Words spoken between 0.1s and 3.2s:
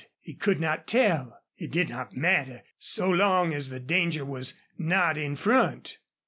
He could not tell. It did not matter, so